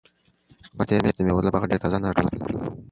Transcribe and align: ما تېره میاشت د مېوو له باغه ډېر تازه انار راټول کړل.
ما 0.75 0.83
تېره 0.87 1.01
میاشت 1.03 1.17
د 1.17 1.21
مېوو 1.25 1.45
له 1.45 1.51
باغه 1.53 1.69
ډېر 1.69 1.79
تازه 1.83 1.95
انار 1.97 2.13
راټول 2.17 2.37
کړل. 2.43 2.57